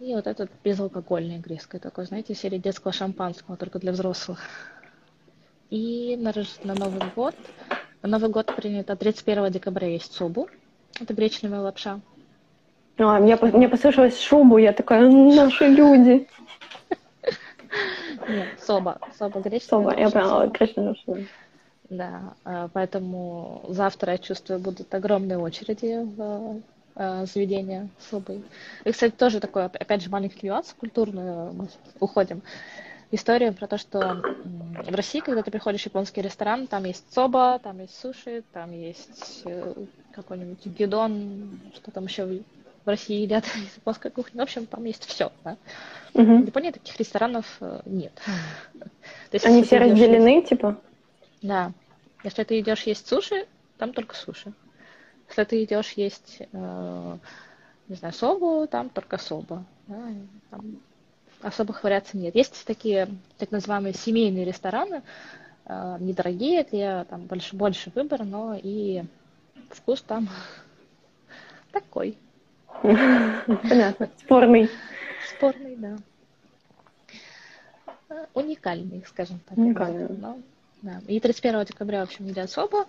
[0.01, 4.41] И вот этот безалкогольный игристое, такой, знаете, серии детского шампанского, только для взрослых.
[5.69, 6.33] И на,
[6.65, 7.35] на Новый год,
[8.01, 10.49] на Новый год принято 31 декабря есть субу,
[10.99, 12.01] это гречневая лапша.
[12.97, 16.27] А, мне, мне послышалось шубу, я такая, наши люди.
[18.29, 19.91] Нет, соба, соба гречневая.
[19.91, 21.21] Соба, я поняла, гречневая шуба.
[21.91, 26.61] Да, а, поэтому завтра, я чувствую, будут огромные очереди в
[26.95, 28.43] а, заведение особый.
[28.85, 31.69] И, кстати, тоже такой, опять же, маленький нюанс культурный, мы
[32.01, 32.43] уходим.
[33.11, 37.59] История про то, что в России, когда ты приходишь в японский ресторан, там есть соба,
[37.59, 39.73] там есть суши, там есть э,
[40.13, 44.39] какой-нибудь гидон, что там еще в России едят из японской кухни.
[44.39, 45.33] В общем, там есть все.
[45.43, 45.57] Да?
[46.13, 46.43] Угу.
[46.43, 48.13] В Японии таких ресторанов э, нет.
[48.75, 48.89] То
[49.33, 50.77] есть, Они все разделены, типа?
[51.43, 51.73] Да.
[52.25, 53.47] Если ты идешь есть суши,
[53.79, 54.53] там только суши.
[55.29, 57.19] Если ты идешь есть, э,
[57.89, 59.65] не знаю, собу, там только соба.
[59.87, 60.09] Да,
[60.51, 60.81] там
[61.43, 62.35] особых вариаций нет.
[62.35, 65.03] Есть такие так называемые семейные рестораны,
[65.67, 69.05] э, недорогие, где там больше, больше выбора, но и
[69.71, 70.29] вкус там
[71.73, 72.17] такой.
[72.83, 74.11] Понятно.
[74.19, 74.71] Спорный.
[75.37, 75.97] Спорный, да.
[78.09, 79.59] Э, уникальный, скажем так.
[79.59, 80.09] Уникальный.
[80.17, 80.39] Но,
[80.83, 81.01] да.
[81.07, 82.87] И 31 декабря, в общем, не особо.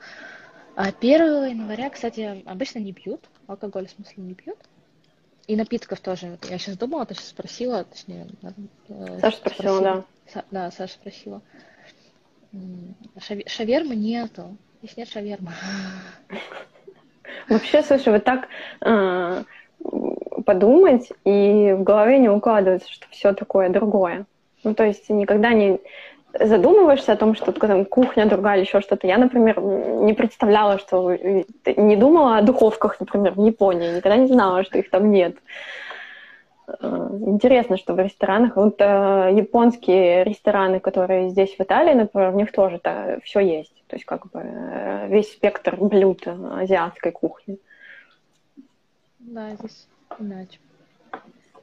[0.76, 3.22] А 1 января, кстати, обычно не пьют.
[3.48, 4.58] Алкоголь, в смысле, не пьют.
[5.48, 6.38] И напитков тоже.
[6.50, 8.28] Я сейчас думала, ты сейчас спросила, точнее...
[8.88, 10.04] Э, Саша спросила, да.
[10.32, 11.42] Са, да, Саша спросила.
[13.48, 14.56] Шавермы нету.
[14.82, 15.52] Здесь нет шавермы.
[17.50, 18.48] Вообще, слушай, вот так
[18.82, 19.44] э,
[20.46, 24.26] подумать, и в голове не укладывается, что все такое другое.
[24.64, 25.80] Ну, то есть никогда не
[26.34, 29.08] задумываешься о том, что там кухня другая или еще что-то.
[29.08, 31.16] Я, например, не представляла, что...
[31.16, 33.98] Не думала о духовках, например, в Японии.
[33.98, 35.38] Никогда не знала, что их там нет.
[36.68, 38.56] Э, интересно, что в ресторанах...
[38.56, 43.74] Вот э, японские рестораны, которые здесь в Италии, например, в них тоже -то все есть.
[43.88, 47.58] То есть как бы э, весь спектр блюд азиатской кухни.
[49.20, 49.88] Да, здесь
[50.20, 50.60] иначе.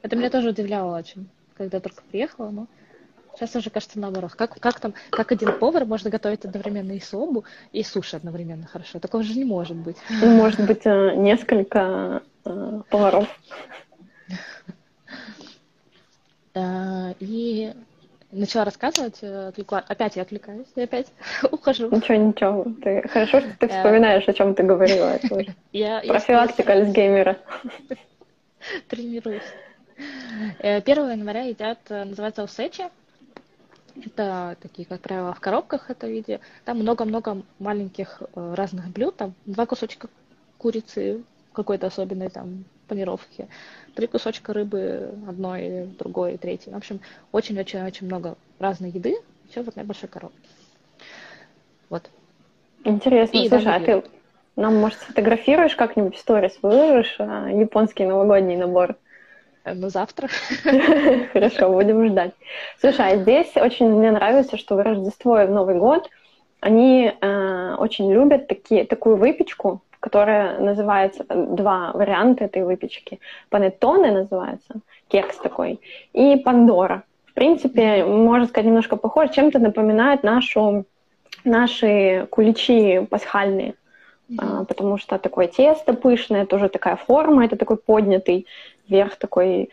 [0.01, 2.67] Это меня тоже удивляло очень, когда только приехала, но
[3.37, 4.33] сейчас уже кажется наоборот.
[4.33, 8.99] Как, как там, как один повар может готовить одновременно и собу, и суши одновременно хорошо?
[8.99, 9.97] Такого же не может быть.
[10.09, 13.27] Ну, может быть, э, несколько э, поваров.
[17.19, 17.73] И
[18.31, 19.83] начала рассказывать, э, отвлекла...
[19.87, 21.07] опять я отвлекаюсь, я опять
[21.51, 21.89] ухожу.
[21.89, 22.65] Ничего, ничего.
[22.81, 23.07] Ты...
[23.07, 25.19] Хорошо, что ты вспоминаешь, о чем ты говорила.
[25.71, 27.37] Я, Профилактика Альцгеймера.
[28.87, 29.43] Тренируюсь.
[30.59, 32.85] 1 э, января едят, называется усечи.
[34.05, 36.39] Это такие, как правило, в коробках это виде.
[36.65, 39.15] Там много-много маленьких разных блюд.
[39.15, 40.09] Там два кусочка
[40.57, 43.47] курицы какой-то особенной там панировки,
[43.95, 46.73] три кусочка рыбы, одной, другой, третьей.
[46.73, 49.17] В общем, очень-очень-очень много разной еды,
[49.49, 50.37] все в одной большой коробке.
[51.89, 52.09] Вот.
[52.83, 53.37] Интересно.
[53.37, 54.03] И Слушай, а ты
[54.55, 58.95] нам, может, сфотографируешь как-нибудь в сторис, выложишь а, японский новогодний набор?
[59.67, 60.29] Э, ну, завтра.
[61.33, 62.31] Хорошо, будем ждать.
[62.79, 66.09] Слушай, а здесь очень мне нравится, что в Рождество и в Новый год
[66.59, 73.19] они э, очень любят такие, такую выпечку, которая называется, два варианта этой выпечки.
[73.49, 74.75] Панеттоне называется,
[75.07, 75.79] кекс такой,
[76.13, 77.03] и пандора.
[77.27, 80.85] В принципе, можно сказать, немножко похож, чем-то напоминает нашу,
[81.43, 83.75] наши куличи пасхальные.
[84.29, 84.65] Mm-hmm.
[84.65, 88.45] потому что такое тесто пышное, тоже такая форма, это такой поднятый
[88.89, 89.69] верх такой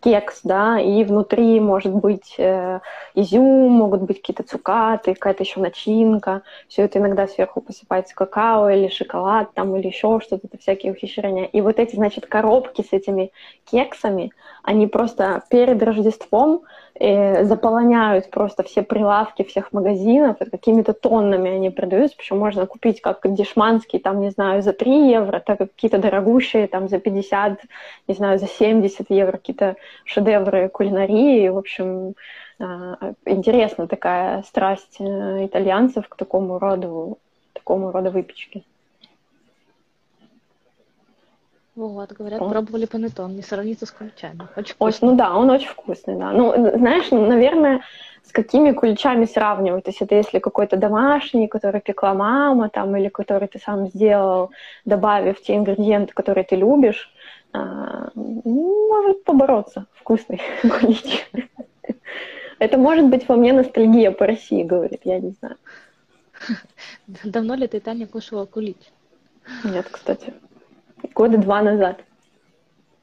[0.00, 2.80] кекс, да, и внутри может быть э,
[3.14, 6.42] изюм, могут быть какие-то цукаты, какая-то еще начинка.
[6.68, 11.46] Все это иногда сверху посыпается какао или шоколад там или еще что-то, это всякие ухищрения.
[11.46, 13.32] И вот эти, значит, коробки с этими
[13.64, 14.32] кексами,
[14.62, 16.62] они просто перед Рождеством
[16.98, 23.20] э, заполоняют просто все прилавки всех магазинов, какими-то тоннами они продаются, причем можно купить как
[23.34, 27.60] дешманский, там, не знаю, за 3 евро, так как какие-то дорогущие, там, за 50,
[28.08, 32.14] не знаю, за 70 евро, какие-то шедевры кулинарии, в общем,
[32.60, 32.64] э,
[33.26, 37.18] интересна такая страсть э, итальянцев к такому роду,
[37.52, 38.64] такому роду выпечки.
[41.78, 42.50] Вот, говорят, он...
[42.50, 44.48] пробовали панеттон, не сравнится с куличами.
[44.56, 45.10] Очень вкусный.
[45.10, 46.32] Ну да, он очень вкусный, да.
[46.32, 47.82] Ну, знаешь, наверное,
[48.24, 49.84] с какими куличами сравнивать?
[49.84, 54.50] То есть это если какой-то домашний, который пекла мама, там, или который ты сам сделал,
[54.84, 57.12] добавив те ингредиенты, которые ты любишь,
[57.52, 61.30] а, может побороться вкусный кулич.
[62.58, 65.56] Это может быть во мне ностальгия по России, говорит, я не знаю.
[67.22, 68.78] Давно ли ты, Таня, кушала кулич?
[69.62, 70.34] Нет, кстати
[71.14, 72.00] года два назад.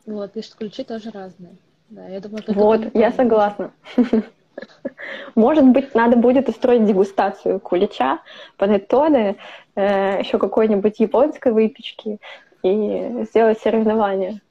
[0.06, 1.56] Вот, пишут, ключи тоже разные.
[1.90, 3.72] Да, я думаю, вот, я согласна.
[5.36, 8.20] Может быть, надо будет устроить дегустацию кулича,
[8.58, 9.36] панеттоне,
[9.76, 12.20] э, еще какой-нибудь японской выпечки
[12.64, 14.42] и сделать соревнования.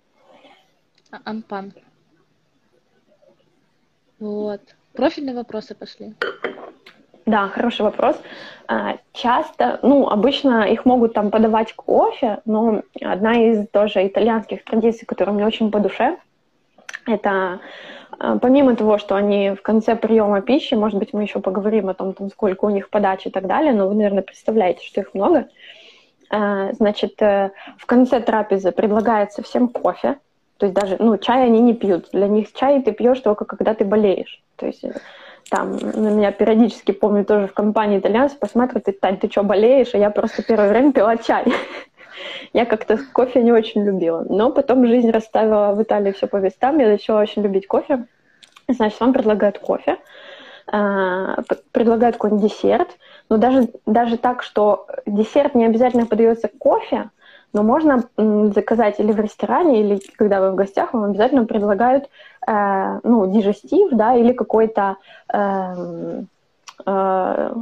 [1.11, 1.73] А, Анпан.
[4.19, 4.61] Вот.
[4.93, 6.15] Профильные вопросы пошли.
[7.27, 8.21] Да, хороший вопрос.
[8.67, 15.07] А, часто, ну, обычно их могут там подавать кофе, но одна из тоже итальянских традиций,
[15.07, 16.19] которая мне очень по душе,
[17.07, 17.61] это
[18.19, 21.95] а, помимо того, что они в конце приема пищи, может быть, мы еще поговорим о
[21.95, 25.15] том, там, сколько у них подачи и так далее, но вы, наверное, представляете, что их
[25.15, 25.49] много.
[26.31, 30.19] А, значит, э, в конце трапезы предлагается всем кофе,
[30.59, 32.09] то есть даже, ну, чай они не пьют.
[32.13, 34.43] Для них чай ты пьешь только когда ты болеешь.
[34.57, 34.93] То есть э,
[35.55, 39.95] там на меня периодически, помню, тоже в компании итальянцев посмотрят, и, Тань, ты что, болеешь?
[39.95, 41.45] А я просто первое время пила чай.
[42.53, 44.25] Я как-то кофе не очень любила.
[44.29, 46.79] Но потом жизнь расставила в Италии все по местам.
[46.79, 48.07] Я начала очень любить кофе.
[48.69, 49.99] Значит, вам предлагают кофе,
[50.67, 51.37] а,
[51.73, 52.89] предлагают какой-нибудь десерт.
[53.29, 57.11] Но даже, даже так, что десерт не обязательно подается кофе,
[57.55, 58.03] но можно
[58.53, 62.11] заказать или в ресторане, или когда вы в гостях, вам обязательно предлагают
[62.47, 64.97] э, ну, дижестив, да, или какой-то
[65.33, 66.23] э,
[66.85, 67.55] э,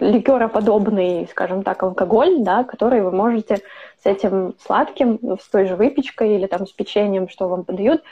[0.00, 3.62] ликероподобный, скажем так, алкоголь, да, который вы можете
[4.02, 8.02] с этим сладким, с той же выпечкой или там с печеньем, что вам подают,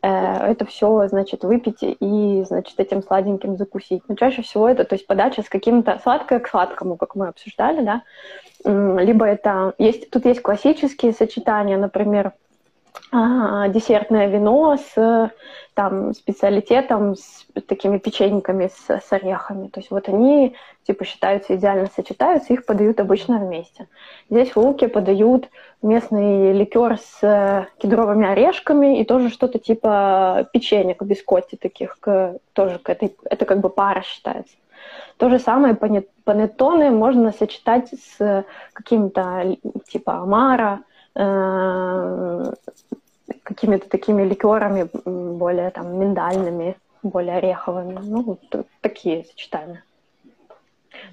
[0.00, 4.02] э, это все, значит, выпить и, значит, этим сладеньким закусить.
[4.08, 7.84] Но чаще всего это, то есть подача с каким-то сладкое к сладкому, как мы обсуждали,
[7.84, 8.02] да,
[8.66, 12.32] либо это есть тут есть классические сочетания, например,
[13.12, 15.30] а, десертное вино с
[15.74, 19.68] там специалитетом, с такими печеньками с, с орехами.
[19.68, 23.86] То есть вот они типа считаются идеально сочетаются, их подают обычно вместе.
[24.30, 25.48] Здесь в Луке подают
[25.82, 32.88] местный ликер с кедровыми орешками и тоже что-то типа печенек, бискотти таких, к, тоже к
[32.88, 34.56] этой, это как бы пара считается.
[35.16, 35.74] То же самое
[36.24, 39.56] панеттоны можно сочетать с каким-то
[39.88, 40.80] типа омара,
[41.14, 42.52] э,
[43.42, 47.98] какими-то такими ликерами более там миндальными, более ореховыми.
[48.02, 49.82] Ну, вот такие сочетания.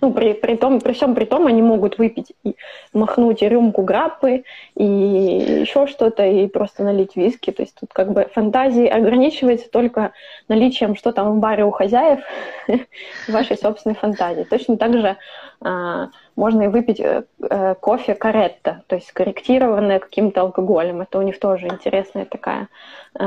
[0.02, 2.56] Ну, при, при, том, при всем при том они могут выпить и
[2.94, 4.44] махнуть и рюмку граппы,
[4.76, 7.52] и еще что-то, и просто налить виски.
[7.52, 10.12] То есть тут как бы фантазии ограничивается только
[10.48, 12.20] наличием, что там в баре у хозяев,
[13.28, 14.44] вашей собственной фантазии.
[14.44, 15.18] Точно так же
[15.62, 21.02] а, можно и выпить э, э, кофе каретта, то есть скорректированное каким-то алкоголем.
[21.02, 22.70] Это у них тоже интересная такая
[23.16, 23.24] э,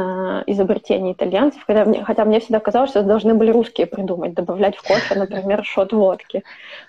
[0.47, 1.63] изобретение итальянцев.
[1.67, 5.65] Хотя мне, хотя мне всегда казалось, что должны были русские придумать, добавлять в кофе, например,
[5.65, 6.43] шот водки.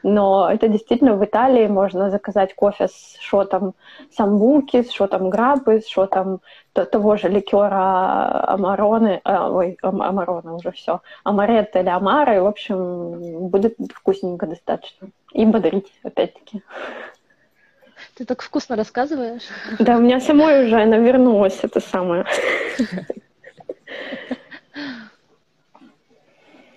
[0.04, 3.74] Но это действительно в Италии можно заказать кофе с шотом
[4.12, 6.42] самбуки, с шотом грабы, с шотом
[6.86, 13.48] того же ликера амароны, а, ой, амарона уже все, амаретто или амара, и, в общем,
[13.50, 15.10] будет вкусненько достаточно.
[15.34, 16.62] И бодрить, опять-таки.
[18.16, 19.44] Ты так вкусно рассказываешь.
[19.80, 22.26] Да, у меня самой уже навернулось это самое.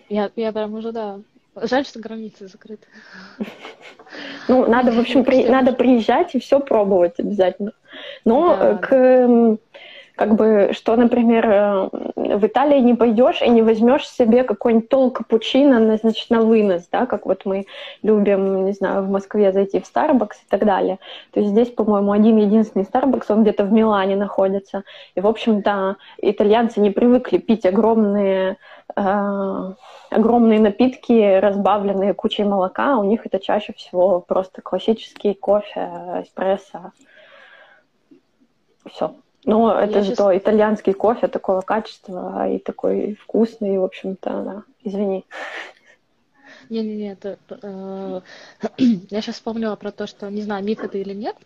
[0.09, 1.21] Я, я прям уже, да.
[1.55, 2.87] Жаль, что границы закрыты.
[4.49, 7.73] Ну, надо, в общем, при, надо приезжать и все пробовать обязательно.
[8.25, 9.59] Но да, к да
[10.21, 11.89] как бы, что, например, э,
[12.37, 16.87] в Италии не пойдешь и не возьмешь себе какой-нибудь тол капучино, на, значит, на вынос,
[16.93, 17.65] да, как вот мы
[18.03, 20.99] любим, не знаю, в Москве зайти в Starbucks и так далее.
[21.31, 24.85] То есть здесь, по-моему, один единственный Starbucks, он где-то в Милане находится.
[25.15, 28.59] И, в общем-то, итальянцы не привыкли пить огромные
[28.95, 29.73] э,
[30.11, 35.89] огромные напитки, разбавленные кучей молока, у них это чаще всего просто классический кофе,
[36.23, 36.93] эспрессо.
[38.85, 39.15] Все.
[39.45, 40.43] Но я это зато сейчас...
[40.43, 44.63] итальянский кофе такого качества и такой вкусный, в общем-то, да.
[44.85, 45.25] Извини.
[46.69, 48.21] Не-не-не, это, э,
[49.11, 51.37] я сейчас вспомнила про то, что, не знаю, миф это или нет,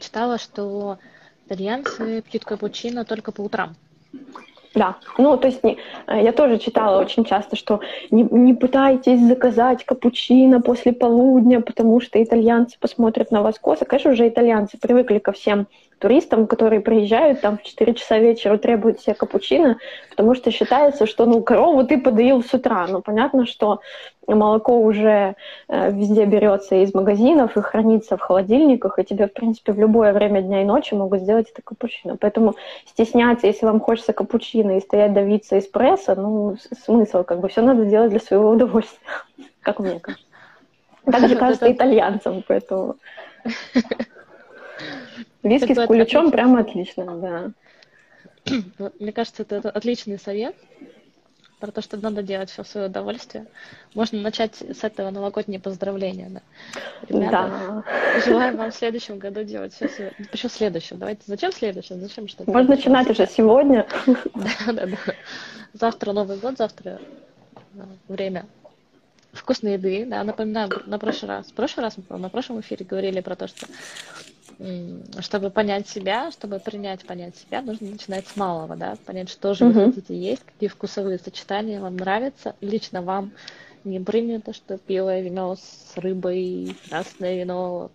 [0.00, 0.98] читала, что
[1.46, 3.76] итальянцы пьют капучино только по утрам.
[4.74, 9.20] Да, ну то есть не, э, я тоже читала очень часто, что не, не пытайтесь
[9.20, 13.84] заказать капучино после полудня, потому что итальянцы посмотрят на вас косо.
[13.84, 15.68] Конечно, уже итальянцы привыкли ко всем
[16.04, 19.78] туристам, которые приезжают там в 4 часа вечера, требуют себе капучино,
[20.10, 22.86] потому что считается, что ну корову ты подоил с утра.
[22.86, 23.80] Ну понятно, что
[24.26, 25.34] молоко уже
[25.68, 30.12] э, везде берется из магазинов и хранится в холодильниках, и тебе, в принципе, в любое
[30.12, 32.18] время дня и ночи могут сделать это капучино.
[32.20, 32.54] Поэтому
[32.86, 37.86] стесняться, если вам хочется капучино и стоять давиться эспрессо, ну, смысл, как бы, все надо
[37.86, 39.08] делать для своего удовольствия,
[39.62, 40.26] как мне кажется.
[41.10, 42.96] Так же кажется итальянцам, поэтому...
[45.44, 47.50] Виски с куличом прямо отлично, да.
[48.98, 50.56] Мне кажется, это отличный совет
[51.60, 53.46] про то, что надо делать все в свое удовольствие.
[53.94, 56.28] Можно начать с этого новогоднее поздравление.
[56.28, 56.40] Да.
[57.08, 58.20] Ребята, да.
[58.20, 60.12] желаем вам в следующем году делать все свое...
[60.32, 60.98] Еще следующем.
[60.98, 62.00] Давайте, зачем следующем?
[62.00, 62.50] Зачем что-то?
[62.50, 63.86] Можно начинать уже сегодня.
[64.34, 64.96] Да, да, да.
[65.72, 67.00] Завтра Новый год, завтра
[67.74, 68.46] э, время
[69.32, 73.20] вкусной еды, да, напоминаю, на прошлый раз, в прошлый раз мы на прошлом эфире говорили
[73.20, 73.66] про то, что
[75.20, 79.66] чтобы понять себя, чтобы принять, понять себя, нужно начинать с малого, да, понять, что же
[79.66, 82.54] вы хотите есть, какие вкусовые сочетания вам нравятся.
[82.60, 83.32] Лично вам
[83.84, 87.90] не принято, что белое вино с рыбой, красное вино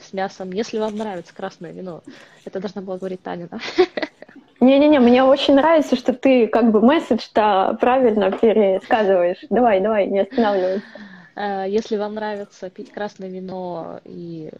[0.00, 0.52] с мясом.
[0.52, 2.02] Если вам нравится красное вино,
[2.44, 3.58] это должна была говорить Таня, да?
[4.60, 9.38] Не-не-не, мне очень нравится, что ты как бы месседж-то правильно пересказываешь.
[9.48, 10.84] Давай, давай, не останавливайся.
[11.34, 14.50] Э, если вам нравится пить красное вино и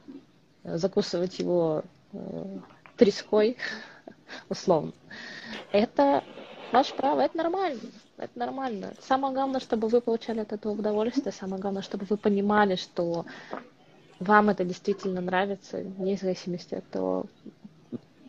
[0.65, 1.83] закусывать его
[2.13, 2.59] э,
[2.97, 3.57] треской,
[4.49, 4.93] условно,
[5.73, 6.25] это
[6.73, 7.81] ваше право, это нормально.
[8.17, 8.93] Это нормально.
[9.01, 11.33] Самое главное, чтобы вы получали от этого удовольствие.
[11.33, 13.25] Самое главное, чтобы вы понимали, что
[14.19, 17.25] вам это действительно нравится, вне зависимости от того,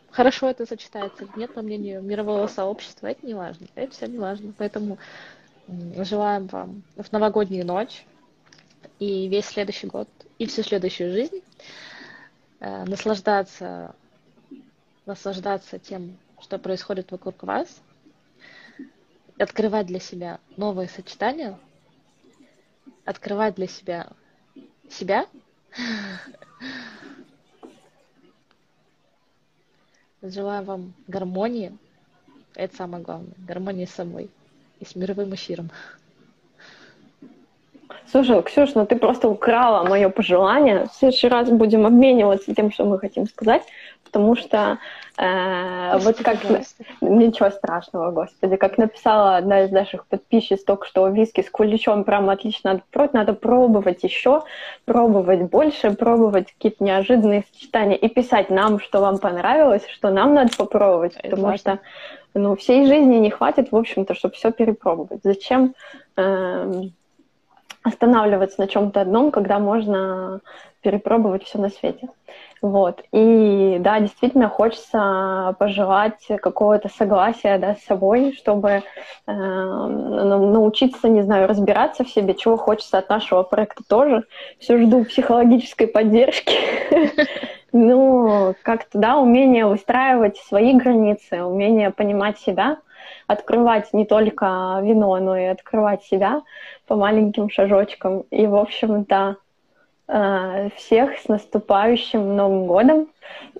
[0.09, 3.67] хорошо это сочетается или нет, по мнению мирового сообщества, это не важно.
[3.75, 4.53] Это все не важно.
[4.57, 4.97] Поэтому
[5.97, 8.05] желаем вам в новогоднюю ночь
[8.99, 10.07] и весь следующий год,
[10.37, 11.41] и всю следующую жизнь
[12.61, 13.95] наслаждаться,
[15.05, 17.81] наслаждаться тем, что происходит вокруг вас,
[19.37, 21.59] открывать для себя новые сочетания,
[23.05, 24.07] открывать для себя
[24.89, 25.27] себя,
[30.21, 31.75] Желаю вам гармонии.
[32.53, 33.33] Это самое главное.
[33.37, 34.29] Гармонии с собой
[34.79, 35.71] и с мировым эфиром.
[38.11, 40.85] Слушай, Ксюш, ну ты просто украла мое пожелание.
[40.85, 43.63] В следующий раз будем обмениваться тем, что мы хотим сказать,
[44.03, 44.79] потому что
[45.17, 46.39] э, вот как...
[46.99, 48.57] Ничего страшного, господи.
[48.57, 53.13] Как написала одна из наших подписчиц только что виски с куличом прям отлично отпроть.
[53.13, 54.43] Надо пробовать еще,
[54.83, 60.51] пробовать больше, пробовать какие-то неожиданные сочетания и писать нам, что вам понравилось, что нам надо
[60.57, 61.57] попробовать, Это потому важно.
[61.75, 61.79] что
[62.33, 65.21] ну, всей жизни не хватит, в общем-то, чтобы все перепробовать.
[65.23, 65.75] Зачем...
[66.17, 66.81] Э,
[67.83, 70.41] останавливаться на чем-то одном, когда можно
[70.81, 72.09] перепробовать все на свете.
[72.61, 73.03] Вот.
[73.11, 78.83] И да, действительно хочется пожелать какого-то согласия да, с собой, чтобы
[79.27, 84.25] э, научиться, не знаю, разбираться в себе, чего хочется от нашего проекта тоже.
[84.59, 86.53] Все жду психологической поддержки.
[87.73, 92.79] Ну, как-то, да, умение выстраивать свои границы, умение понимать себя—
[93.27, 96.41] открывать не только вино, но и открывать себя
[96.87, 98.21] по маленьким шажочкам.
[98.31, 99.37] И, в общем-то,
[100.07, 103.07] э, всех с наступающим Новым годом.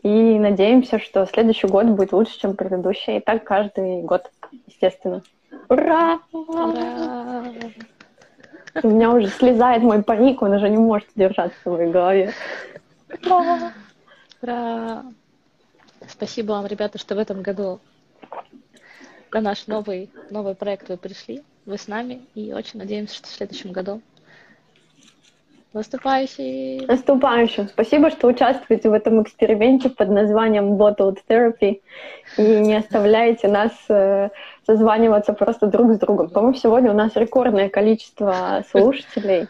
[0.03, 3.17] И надеемся, что следующий год будет лучше, чем предыдущий.
[3.17, 4.29] И так каждый год,
[4.67, 5.21] естественно.
[5.69, 6.19] Ура!
[6.31, 7.43] Ура!
[8.83, 12.33] У меня уже слезает мой парик, он уже не может держаться в моей голове.
[13.25, 13.73] Ура!
[14.41, 15.03] Ура!
[16.07, 17.79] Спасибо вам, ребята, что в этом году
[19.33, 23.31] на наш новый, новый проект вы пришли, вы с нами, и очень надеемся, что в
[23.31, 24.01] следующем году
[25.73, 26.85] Наступающий.
[26.85, 27.69] Наступающим.
[27.69, 31.81] Спасибо, что участвуете в этом эксперименте под названием Bottled Therapy
[32.37, 34.29] и не оставляете нас э,
[34.65, 36.29] созваниваться просто друг с другом.
[36.29, 39.47] По-моему, сегодня у нас рекордное количество слушателей.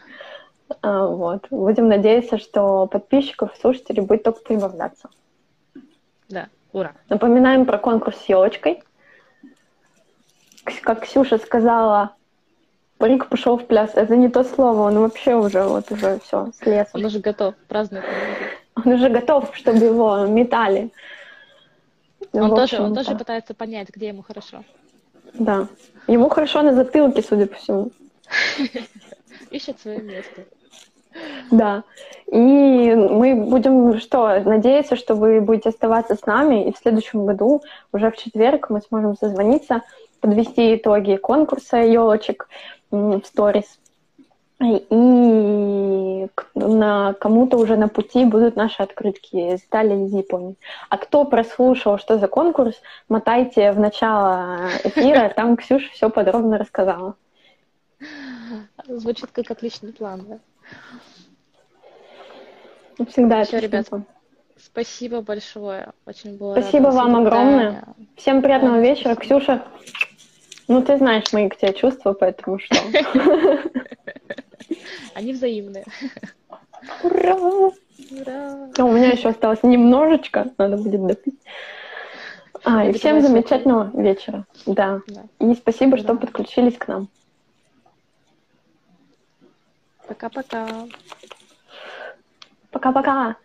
[0.80, 1.46] А, вот.
[1.50, 5.08] Будем надеяться, что подписчиков, слушателей будет только прибавляться.
[6.28, 6.92] Да, ура.
[7.08, 8.84] Напоминаем про конкурс с елочкой
[10.64, 12.14] как Ксюша сказала,
[12.98, 13.92] парик пошел в пляс.
[13.94, 16.88] Это не то слово, он вообще уже вот уже все слез.
[16.92, 18.04] Он уже готов, празднует.
[18.74, 20.90] Он уже готов, чтобы его метали.
[22.32, 24.64] Он, тоже, он тоже пытается понять, где ему хорошо.
[25.34, 25.68] Да.
[26.06, 27.90] Ему хорошо на затылке, судя по всему.
[29.50, 30.44] Ищет свое место.
[31.50, 31.84] Да.
[32.26, 37.62] И мы будем что, надеяться, что вы будете оставаться с нами, и в следующем году,
[37.92, 39.82] уже в четверг, мы сможем созвониться
[40.22, 42.48] подвести итоги конкурса елочек
[42.90, 43.78] в сторис.
[44.60, 50.54] И на кому-то уже на пути будут наши открытки из Италии, из Японии.
[50.88, 57.16] А кто прослушал, что за конкурс, мотайте в начало эфира, там Ксюша все подробно рассказала.
[58.86, 60.38] Звучит как отличный план, да?
[63.08, 63.88] Всегда Все, ребят,
[64.56, 65.88] спасибо большое.
[66.06, 67.82] Очень было Спасибо вам огромное.
[68.16, 69.14] Всем приятного да, вечера.
[69.14, 69.40] Спасибо.
[69.40, 69.64] Ксюша,
[70.68, 72.76] ну, ты знаешь мои к тебе чувства, поэтому что?
[75.14, 75.84] Они взаимные.
[77.02, 77.36] Ура!
[77.36, 78.68] Ура!
[78.78, 81.38] У меня еще осталось немножечко, надо будет допить.
[82.64, 84.46] А, и всем замечательного вечера.
[84.66, 85.00] Да.
[85.08, 85.24] да.
[85.40, 87.08] И спасибо, что подключились к нам.
[90.06, 90.86] Пока-пока.
[92.70, 93.36] Пока-пока.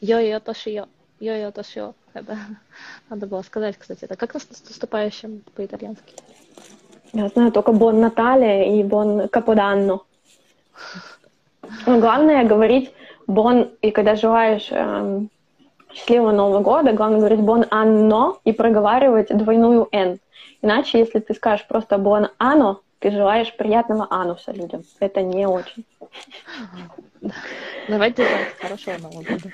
[0.00, 0.88] Йо-йо, Тошио.
[1.20, 1.92] Йо-йо, Тошио.
[2.14, 2.36] Это
[3.10, 4.04] надо было сказать, кстати.
[4.04, 6.14] Это как наступающим по-итальянски?
[7.12, 10.00] Я знаю только Бон Натале и Бон Каподанно.
[11.86, 12.92] Но главное говорить
[13.26, 15.28] Бон, и когда желаешь эм,
[15.92, 20.18] счастливого Нового года, главное говорить Бон Анно и проговаривать двойную Н.
[20.62, 24.84] Иначе, если ты скажешь просто Бон Ано, ты желаешь приятного ануса людям.
[25.00, 25.84] Это не очень.
[27.88, 29.50] Давайте желать хорошего Нового года.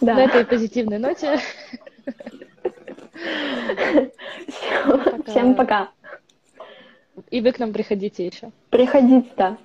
[0.00, 0.14] Да.
[0.14, 1.38] На этой позитивной ноте
[5.26, 5.90] Всем пока.
[7.30, 8.50] И вы к нам приходите еще.
[8.70, 9.56] Приходите, да.